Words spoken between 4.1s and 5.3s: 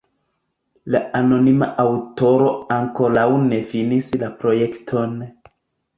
la projekton.